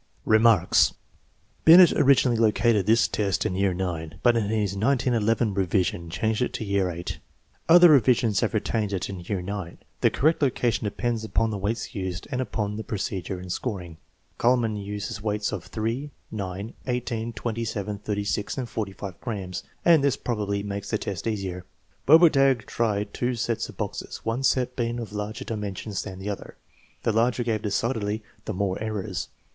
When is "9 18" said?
16.31-17.31